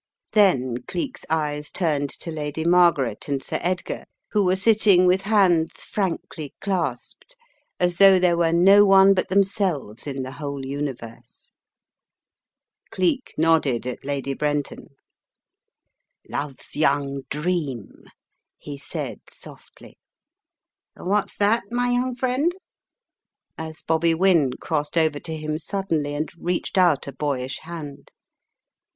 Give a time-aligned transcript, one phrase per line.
[0.31, 5.83] Then Cleek's eyes turned to Lady Margaret and Sir Edgar, who were sitting with hands
[5.83, 7.35] frankly clasped
[7.79, 11.51] as though there were no one but themselves in the whole universe.
[12.89, 14.95] Cleek nodded at Lady Brenton.
[16.27, 18.05] "Love's young dream,"
[18.57, 19.99] he said, softly.
[20.97, 22.51] "What's that, my young friend?"
[23.55, 28.09] as Bobby Wynne crossed over to him suddenly and reached out a boyish hand.